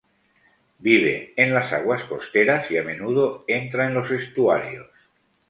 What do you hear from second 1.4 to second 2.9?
las aguas costeras y a